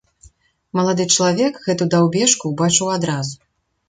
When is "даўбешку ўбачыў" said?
1.95-2.87